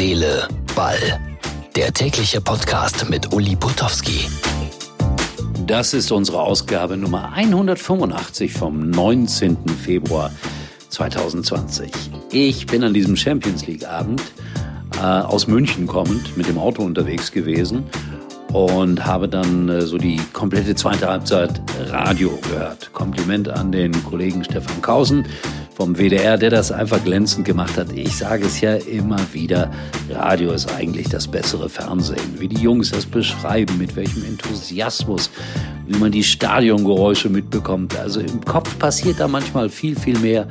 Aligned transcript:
Seele, 0.00 0.48
Ball. 0.74 0.96
Der 1.76 1.92
tägliche 1.92 2.40
Podcast 2.40 3.10
mit 3.10 3.34
Uli 3.34 3.54
Putowski. 3.54 4.30
Das 5.66 5.92
ist 5.92 6.10
unsere 6.10 6.40
Ausgabe 6.40 6.96
Nummer 6.96 7.34
185 7.34 8.50
vom 8.50 8.88
19. 8.88 9.58
Februar 9.84 10.30
2020. 10.88 11.92
Ich 12.32 12.66
bin 12.66 12.82
an 12.82 12.94
diesem 12.94 13.14
Champions 13.14 13.66
League 13.66 13.86
Abend 13.86 14.22
äh, 14.96 15.02
aus 15.02 15.46
München 15.46 15.86
kommend 15.86 16.34
mit 16.34 16.48
dem 16.48 16.56
Auto 16.56 16.82
unterwegs 16.82 17.30
gewesen 17.30 17.84
und 18.54 19.04
habe 19.04 19.28
dann 19.28 19.68
äh, 19.68 19.82
so 19.82 19.98
die 19.98 20.18
komplette 20.32 20.74
zweite 20.76 21.08
Halbzeit 21.08 21.60
Radio 21.90 22.38
gehört. 22.48 22.90
Kompliment 22.94 23.50
an 23.50 23.70
den 23.70 23.92
Kollegen 24.04 24.44
Stefan 24.44 24.80
Kausen 24.80 25.26
vom 25.80 25.96
WDR, 25.96 26.36
der 26.36 26.50
das 26.50 26.72
einfach 26.72 27.02
glänzend 27.02 27.46
gemacht 27.46 27.78
hat. 27.78 27.90
Ich 27.94 28.14
sage 28.14 28.44
es 28.44 28.60
ja 28.60 28.74
immer 28.74 29.16
wieder, 29.32 29.70
Radio 30.10 30.52
ist 30.52 30.70
eigentlich 30.74 31.08
das 31.08 31.26
bessere 31.26 31.70
Fernsehen. 31.70 32.38
Wie 32.38 32.48
die 32.48 32.60
Jungs 32.60 32.90
das 32.90 33.06
beschreiben, 33.06 33.78
mit 33.78 33.96
welchem 33.96 34.22
Enthusiasmus, 34.26 35.30
wie 35.90 35.98
man 35.98 36.12
die 36.12 36.22
Stadiongeräusche 36.22 37.28
mitbekommt. 37.28 37.98
Also 37.98 38.20
im 38.20 38.44
Kopf 38.44 38.78
passiert 38.78 39.18
da 39.18 39.26
manchmal 39.26 39.68
viel, 39.68 39.98
viel 39.98 40.18
mehr 40.20 40.46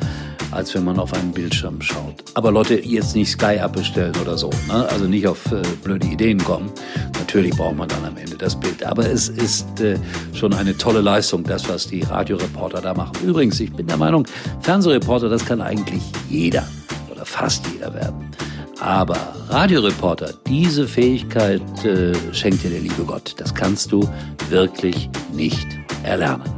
als 0.52 0.74
wenn 0.74 0.84
man 0.84 0.98
auf 0.98 1.14
einen 1.14 1.32
Bildschirm 1.32 1.82
schaut. 1.82 2.24
Aber 2.34 2.52
Leute, 2.52 2.80
jetzt 2.84 3.16
nicht 3.16 3.30
Sky 3.30 3.60
abbestellen 3.60 4.16
oder 4.22 4.38
so. 4.38 4.50
Ne? 4.68 4.88
Also 4.90 5.06
nicht 5.06 5.28
auf 5.28 5.52
äh, 5.52 5.62
blöde 5.84 6.08
Ideen 6.08 6.44
kommen. 6.44 6.72
Natürlich 7.20 7.56
braucht 7.56 7.78
man 7.78 7.88
dann 7.88 8.04
am 8.06 8.18
Ende 8.18 8.36
das 8.36 8.60
Bild. 8.60 8.84
Aber 8.84 9.06
es 9.06 9.30
ist 9.30 9.80
äh, 9.80 9.98
schon 10.34 10.54
eine 10.54 10.76
tolle 10.76 11.02
Leistung, 11.02 11.44
das, 11.44 11.70
was 11.70 11.88
die 11.88 12.02
Radioreporter 12.02 12.82
da 12.82 12.94
machen. 12.94 13.14
Übrigens, 13.24 13.60
ich 13.60 13.72
bin 13.72 13.88
der 13.88 13.98
Meinung, 13.98 14.26
Fernsehreporter, 14.62 15.30
das 15.30 15.46
kann 15.46 15.62
eigentlich 15.62 16.02
jeder 16.30 16.68
oder 17.12 17.26
fast 17.26 17.66
jeder 17.72 17.94
werden. 17.94 18.32
Aber 18.80 19.18
Radioreporter, 19.50 20.34
diese 20.48 20.88
Fähigkeit 20.88 21.62
äh, 21.84 22.14
schenkt 22.34 22.64
dir 22.64 22.70
der 22.70 22.80
liebe 22.80 23.03
Gott. 23.03 23.36
Das 23.38 23.53
kannst 23.53 23.92
du 23.92 24.08
wirklich 24.50 25.09
nicht 25.34 25.67
erlernen. 26.03 26.50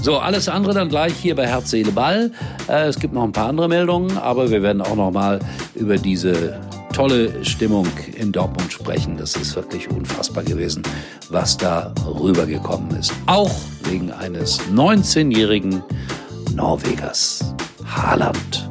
So, 0.00 0.18
alles 0.18 0.48
andere 0.48 0.74
dann 0.74 0.88
gleich 0.88 1.14
hier 1.14 1.34
bei 1.34 1.46
Herz, 1.46 1.70
Seele, 1.70 1.90
Ball. 1.90 2.30
Äh, 2.68 2.86
es 2.86 2.98
gibt 2.98 3.14
noch 3.14 3.24
ein 3.24 3.32
paar 3.32 3.48
andere 3.48 3.68
Meldungen, 3.68 4.16
aber 4.18 4.50
wir 4.50 4.62
werden 4.62 4.82
auch 4.82 4.94
noch 4.94 5.10
mal 5.10 5.40
über 5.74 5.96
diese 5.96 6.60
tolle 6.92 7.44
Stimmung 7.44 7.88
in 8.16 8.30
Dortmund 8.30 8.72
sprechen. 8.72 9.16
Das 9.16 9.34
ist 9.34 9.56
wirklich 9.56 9.90
unfassbar 9.90 10.44
gewesen, 10.44 10.82
was 11.30 11.56
da 11.56 11.92
rübergekommen 12.06 12.96
ist. 12.96 13.12
Auch 13.26 13.54
wegen 13.90 14.12
eines 14.12 14.60
19-jährigen 14.72 15.82
Norwegers. 16.54 17.52
Haaland. 17.84 18.68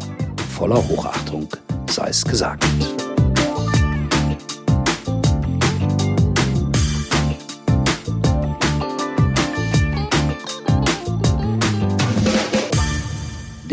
Voller 0.56 0.88
Hochachtung 0.88 1.50
sei 1.94 2.10
es 2.10 2.24
gesagt. 2.26 2.64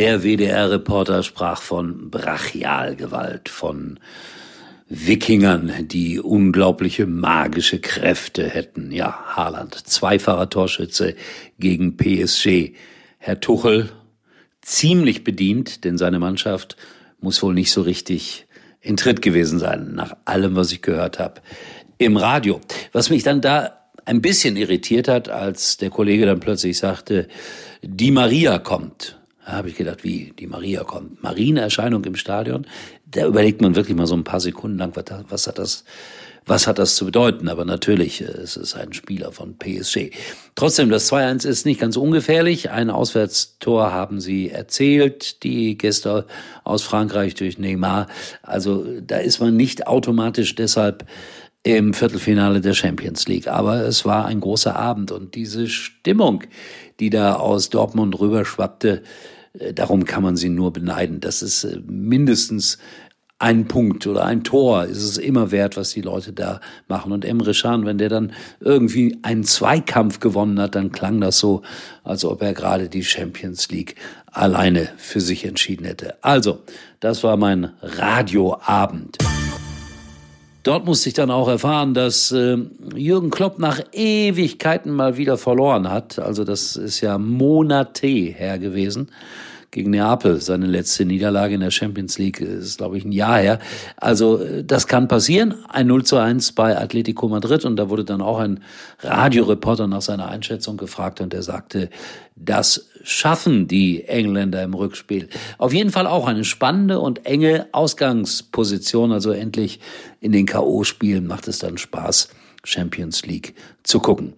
Der 0.00 0.22
WDR-Reporter 0.22 1.22
sprach 1.22 1.60
von 1.60 2.08
Brachialgewalt, 2.10 3.50
von 3.50 4.00
Wikingern, 4.88 5.88
die 5.88 6.18
unglaubliche 6.18 7.04
magische 7.04 7.80
Kräfte 7.80 8.48
hätten. 8.48 8.92
Ja, 8.92 9.22
Haaland, 9.36 9.74
zweifacher 9.74 10.48
Torschütze 10.48 11.16
gegen 11.58 11.98
PSG. 11.98 12.72
Herr 13.18 13.40
Tuchel, 13.40 13.90
ziemlich 14.62 15.22
bedient, 15.22 15.84
denn 15.84 15.98
seine 15.98 16.18
Mannschaft 16.18 16.78
muss 17.20 17.42
wohl 17.42 17.52
nicht 17.52 17.70
so 17.70 17.82
richtig 17.82 18.46
in 18.80 18.96
Tritt 18.96 19.20
gewesen 19.20 19.58
sein, 19.58 19.92
nach 19.92 20.16
allem, 20.24 20.56
was 20.56 20.72
ich 20.72 20.80
gehört 20.80 21.18
habe 21.18 21.42
im 21.98 22.16
Radio. 22.16 22.62
Was 22.92 23.10
mich 23.10 23.22
dann 23.22 23.42
da 23.42 23.90
ein 24.06 24.22
bisschen 24.22 24.56
irritiert 24.56 25.08
hat, 25.08 25.28
als 25.28 25.76
der 25.76 25.90
Kollege 25.90 26.24
dann 26.24 26.40
plötzlich 26.40 26.78
sagte, 26.78 27.28
die 27.82 28.10
Maria 28.12 28.58
kommt. 28.58 29.19
Da 29.50 29.56
habe 29.56 29.68
ich 29.68 29.74
gedacht, 29.74 30.04
wie 30.04 30.32
die 30.38 30.46
Maria 30.46 30.84
kommt. 30.84 31.24
Marienerscheinung 31.24 32.04
im 32.04 32.14
Stadion. 32.14 32.68
Da 33.04 33.26
überlegt 33.26 33.60
man 33.60 33.74
wirklich 33.74 33.96
mal 33.96 34.06
so 34.06 34.14
ein 34.14 34.22
paar 34.22 34.38
Sekunden 34.38 34.78
lang, 34.78 34.92
was 35.28 35.48
hat 35.48 35.58
das, 35.58 35.82
was 36.46 36.68
hat 36.68 36.78
das 36.78 36.94
zu 36.94 37.06
bedeuten? 37.06 37.48
Aber 37.48 37.64
natürlich, 37.64 38.20
äh, 38.20 38.26
es 38.26 38.56
ist 38.56 38.76
ein 38.76 38.92
Spieler 38.92 39.32
von 39.32 39.58
PSG. 39.58 40.12
Trotzdem, 40.54 40.88
das 40.88 41.10
2-1 41.10 41.48
ist 41.48 41.66
nicht 41.66 41.80
ganz 41.80 41.96
ungefährlich. 41.96 42.70
Ein 42.70 42.90
Auswärtstor 42.90 43.92
haben 43.92 44.20
sie 44.20 44.50
erzählt, 44.50 45.42
die 45.42 45.76
Gäste 45.76 46.26
aus 46.62 46.84
Frankreich 46.84 47.34
durch 47.34 47.58
Neymar. 47.58 48.06
Also 48.42 48.86
da 49.00 49.16
ist 49.16 49.40
man 49.40 49.56
nicht 49.56 49.88
automatisch 49.88 50.54
deshalb 50.54 51.06
im 51.64 51.92
Viertelfinale 51.92 52.60
der 52.60 52.74
Champions 52.74 53.26
League. 53.26 53.48
Aber 53.48 53.80
es 53.80 54.04
war 54.04 54.26
ein 54.26 54.38
großer 54.38 54.76
Abend 54.76 55.10
und 55.10 55.34
diese 55.34 55.66
Stimmung, 55.66 56.44
die 57.00 57.10
da 57.10 57.34
aus 57.34 57.68
Dortmund 57.68 58.18
rüberschwappte, 58.20 59.02
darum 59.54 60.04
kann 60.04 60.22
man 60.22 60.36
sie 60.36 60.48
nur 60.48 60.72
beneiden. 60.72 61.20
Das 61.20 61.42
ist 61.42 61.64
äh, 61.64 61.80
mindestens 61.86 62.78
ein 63.40 63.68
Punkt 63.68 64.06
oder 64.06 64.26
ein 64.26 64.44
Tor 64.44 64.84
ist 64.84 65.02
es 65.02 65.16
immer 65.16 65.50
wert, 65.50 65.78
was 65.78 65.90
die 65.90 66.02
Leute 66.02 66.34
da 66.34 66.60
machen. 66.88 67.10
Und 67.10 67.24
Emre 67.24 67.54
Can, 67.54 67.86
wenn 67.86 67.96
der 67.96 68.10
dann 68.10 68.32
irgendwie 68.60 69.18
einen 69.22 69.44
Zweikampf 69.44 70.20
gewonnen 70.20 70.60
hat, 70.60 70.74
dann 70.74 70.92
klang 70.92 71.22
das 71.22 71.38
so, 71.38 71.62
als 72.04 72.24
ob 72.26 72.42
er 72.42 72.52
gerade 72.52 72.90
die 72.90 73.02
Champions 73.02 73.70
League 73.70 73.96
alleine 74.26 74.90
für 74.98 75.22
sich 75.22 75.46
entschieden 75.46 75.86
hätte. 75.86 76.22
Also, 76.22 76.60
das 77.00 77.24
war 77.24 77.38
mein 77.38 77.72
Radioabend. 77.80 79.16
Dort 80.62 80.84
musste 80.84 81.08
ich 81.08 81.14
dann 81.14 81.30
auch 81.30 81.48
erfahren, 81.48 81.94
dass 81.94 82.32
äh, 82.32 82.58
Jürgen 82.94 83.30
Klopp 83.30 83.58
nach 83.58 83.80
Ewigkeiten 83.92 84.92
mal 84.92 85.16
wieder 85.16 85.38
verloren 85.38 85.90
hat. 85.90 86.18
Also 86.18 86.44
das 86.44 86.76
ist 86.76 87.00
ja 87.00 87.16
Monate 87.16 88.06
her 88.06 88.58
gewesen 88.58 89.10
gegen 89.70 89.90
Neapel. 89.90 90.40
Seine 90.40 90.66
letzte 90.66 91.04
Niederlage 91.04 91.54
in 91.54 91.60
der 91.60 91.70
Champions 91.70 92.18
League 92.18 92.40
ist, 92.40 92.78
glaube 92.78 92.98
ich, 92.98 93.04
ein 93.04 93.12
Jahr 93.12 93.38
her. 93.38 93.58
Also 93.96 94.38
äh, 94.38 94.64
das 94.64 94.86
kann 94.86 95.08
passieren. 95.08 95.54
Ein 95.68 95.86
0 95.86 96.04
zu 96.04 96.18
1 96.18 96.52
bei 96.52 96.76
Atletico 96.76 97.28
Madrid. 97.28 97.64
Und 97.64 97.76
da 97.76 97.88
wurde 97.88 98.04
dann 98.04 98.20
auch 98.20 98.38
ein 98.38 98.60
Radioreporter 99.00 99.86
nach 99.86 100.02
seiner 100.02 100.28
Einschätzung 100.28 100.76
gefragt 100.76 101.20
und 101.20 101.32
er 101.32 101.42
sagte, 101.42 101.88
das 102.36 102.89
schaffen 103.02 103.68
die 103.68 104.04
Engländer 104.04 104.62
im 104.62 104.74
Rückspiel. 104.74 105.28
Auf 105.58 105.72
jeden 105.72 105.90
Fall 105.90 106.06
auch 106.06 106.26
eine 106.26 106.44
spannende 106.44 107.00
und 107.00 107.26
enge 107.26 107.68
Ausgangsposition. 107.72 109.12
Also 109.12 109.32
endlich 109.32 109.80
in 110.20 110.32
den 110.32 110.46
K.O.-Spielen 110.46 111.26
macht 111.26 111.48
es 111.48 111.58
dann 111.58 111.78
Spaß, 111.78 112.30
Champions 112.64 113.24
League 113.26 113.54
zu 113.82 114.00
gucken. 114.00 114.34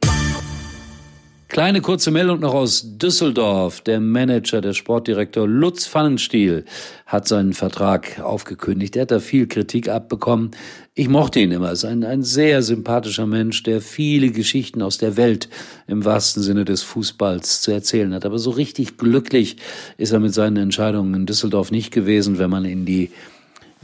Kleine 1.52 1.82
kurze 1.82 2.10
Meldung 2.10 2.40
noch 2.40 2.54
aus 2.54 2.96
Düsseldorf. 2.96 3.82
Der 3.82 4.00
Manager, 4.00 4.62
der 4.62 4.72
Sportdirektor 4.72 5.46
Lutz 5.46 5.86
Pfannenstiel 5.86 6.64
hat 7.04 7.28
seinen 7.28 7.52
Vertrag 7.52 8.20
aufgekündigt. 8.20 8.96
Er 8.96 9.02
hat 9.02 9.10
da 9.10 9.20
viel 9.20 9.46
Kritik 9.46 9.90
abbekommen. 9.90 10.52
Ich 10.94 11.10
mochte 11.10 11.40
ihn 11.40 11.52
immer. 11.52 11.66
Er 11.66 11.72
ist 11.72 11.84
ein, 11.84 12.04
ein 12.04 12.22
sehr 12.22 12.62
sympathischer 12.62 13.26
Mensch, 13.26 13.64
der 13.64 13.82
viele 13.82 14.30
Geschichten 14.30 14.80
aus 14.80 14.96
der 14.96 15.18
Welt 15.18 15.50
im 15.86 16.06
wahrsten 16.06 16.42
Sinne 16.42 16.64
des 16.64 16.82
Fußballs 16.84 17.60
zu 17.60 17.70
erzählen 17.70 18.14
hat. 18.14 18.24
Aber 18.24 18.38
so 18.38 18.48
richtig 18.48 18.96
glücklich 18.96 19.58
ist 19.98 20.12
er 20.12 20.20
mit 20.20 20.32
seinen 20.32 20.56
Entscheidungen 20.56 21.12
in 21.12 21.26
Düsseldorf 21.26 21.70
nicht 21.70 21.92
gewesen, 21.92 22.38
wenn 22.38 22.48
man 22.48 22.64
in 22.64 22.86
die 22.86 23.10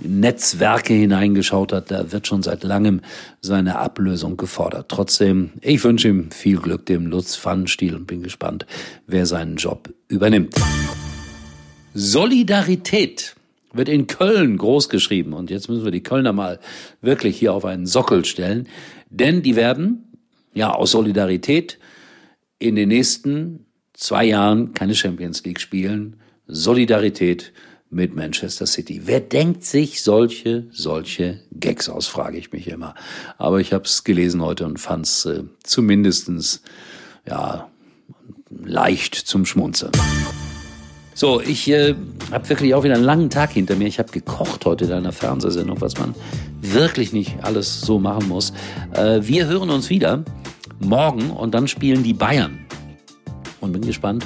Netzwerke 0.00 0.94
hineingeschaut 0.94 1.72
hat, 1.72 1.90
da 1.90 2.12
wird 2.12 2.26
schon 2.26 2.42
seit 2.42 2.62
langem 2.64 3.00
seine 3.40 3.78
Ablösung 3.78 4.36
gefordert. 4.36 4.88
Trotzdem, 4.88 5.50
ich 5.60 5.82
wünsche 5.82 6.08
ihm 6.08 6.30
viel 6.30 6.58
Glück, 6.58 6.86
dem 6.86 7.06
Lutz 7.06 7.36
Pfannenstiel, 7.36 7.94
und 7.94 8.06
bin 8.06 8.22
gespannt, 8.22 8.66
wer 9.06 9.26
seinen 9.26 9.56
Job 9.56 9.92
übernimmt. 10.08 10.54
Solidarität 11.94 13.34
wird 13.72 13.88
in 13.88 14.06
Köln 14.06 14.56
großgeschrieben. 14.56 15.32
Und 15.32 15.50
jetzt 15.50 15.68
müssen 15.68 15.84
wir 15.84 15.90
die 15.90 16.02
Kölner 16.02 16.32
mal 16.32 16.58
wirklich 17.00 17.38
hier 17.38 17.52
auf 17.52 17.64
einen 17.64 17.86
Sockel 17.86 18.24
stellen. 18.24 18.68
Denn 19.10 19.42
die 19.42 19.56
werden, 19.56 20.12
ja, 20.54 20.72
aus 20.72 20.92
Solidarität 20.92 21.78
in 22.58 22.76
den 22.76 22.88
nächsten 22.88 23.66
zwei 23.94 24.24
Jahren 24.24 24.74
keine 24.74 24.94
Champions 24.94 25.44
League 25.44 25.60
spielen. 25.60 26.16
Solidarität 26.46 27.52
mit 27.90 28.14
Manchester 28.14 28.66
City. 28.66 29.02
Wer 29.04 29.20
denkt 29.20 29.64
sich 29.64 30.02
solche, 30.02 30.66
solche 30.70 31.40
Gags 31.52 31.88
aus, 31.88 32.06
frage 32.06 32.36
ich 32.36 32.52
mich 32.52 32.68
immer. 32.68 32.94
Aber 33.38 33.60
ich 33.60 33.72
habe 33.72 33.84
es 33.84 34.04
gelesen 34.04 34.42
heute 34.42 34.66
und 34.66 34.78
fand 34.78 35.06
es 35.06 35.24
äh, 35.24 35.44
zumindestens 35.62 36.62
ja, 37.26 37.68
leicht 38.50 39.14
zum 39.14 39.46
Schmunzeln. 39.46 39.92
So, 41.14 41.40
ich 41.40 41.68
äh, 41.68 41.96
habe 42.30 42.48
wirklich 42.48 42.74
auch 42.74 42.84
wieder 42.84 42.94
einen 42.94 43.04
langen 43.04 43.30
Tag 43.30 43.50
hinter 43.50 43.74
mir. 43.74 43.88
Ich 43.88 43.98
habe 43.98 44.12
gekocht 44.12 44.64
heute 44.66 44.84
in 44.84 44.92
einer 44.92 45.12
Fernsehsendung, 45.12 45.80
was 45.80 45.98
man 45.98 46.14
wirklich 46.60 47.12
nicht 47.12 47.42
alles 47.42 47.80
so 47.80 47.98
machen 47.98 48.28
muss. 48.28 48.52
Äh, 48.92 49.20
wir 49.22 49.46
hören 49.46 49.70
uns 49.70 49.90
wieder 49.90 50.24
morgen 50.78 51.30
und 51.30 51.54
dann 51.54 51.66
spielen 51.66 52.02
die 52.04 52.14
Bayern. 52.14 52.60
Und 53.60 53.72
bin 53.72 53.82
gespannt, 53.82 54.24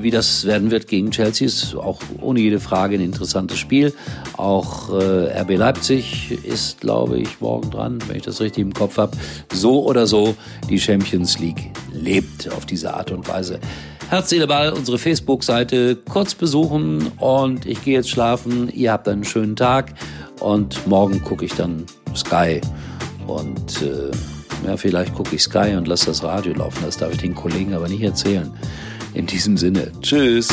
wie 0.00 0.10
das 0.10 0.44
werden 0.46 0.70
wird 0.70 0.88
gegen 0.88 1.10
Chelsea 1.10 1.46
ist 1.46 1.74
auch 1.74 2.00
ohne 2.20 2.40
jede 2.40 2.60
Frage 2.60 2.96
ein 2.96 3.00
interessantes 3.00 3.58
Spiel. 3.58 3.92
Auch 4.36 4.90
äh, 4.90 5.40
RB 5.40 5.56
Leipzig 5.56 6.38
ist, 6.44 6.80
glaube 6.80 7.18
ich, 7.18 7.40
morgen 7.40 7.70
dran, 7.70 7.98
wenn 8.06 8.16
ich 8.16 8.22
das 8.22 8.40
richtig 8.40 8.62
im 8.62 8.72
Kopf 8.72 8.96
habe. 8.96 9.16
So 9.52 9.84
oder 9.84 10.06
so, 10.06 10.34
die 10.68 10.80
Champions 10.80 11.38
League 11.38 11.70
lebt 11.92 12.50
auf 12.52 12.66
diese 12.66 12.94
Art 12.94 13.10
und 13.10 13.28
Weise. 13.28 13.60
Herz, 14.08 14.30
Seele, 14.30 14.46
Ball, 14.46 14.72
unsere 14.72 14.96
Facebook-Seite 14.96 15.96
kurz 16.08 16.34
besuchen 16.34 17.12
und 17.18 17.66
ich 17.66 17.84
gehe 17.84 17.94
jetzt 17.94 18.08
schlafen. 18.08 18.70
Ihr 18.72 18.92
habt 18.92 19.06
einen 19.06 19.24
schönen 19.24 19.54
Tag 19.54 19.92
und 20.40 20.86
morgen 20.86 21.22
gucke 21.22 21.44
ich 21.44 21.52
dann 21.52 21.84
Sky 22.16 22.62
und 23.26 23.82
äh, 23.82 24.10
ja, 24.66 24.76
vielleicht 24.76 25.14
gucke 25.14 25.36
ich 25.36 25.42
Sky 25.42 25.74
und 25.76 25.86
lasse 25.86 26.06
das 26.06 26.22
Radio 26.24 26.54
laufen. 26.54 26.78
Das 26.84 26.96
darf 26.96 27.12
ich 27.12 27.18
den 27.18 27.34
Kollegen 27.34 27.74
aber 27.74 27.88
nicht 27.88 28.02
erzählen. 28.02 28.50
In 29.14 29.26
diesem 29.26 29.56
Sinne, 29.56 29.90
tschüss. 30.02 30.48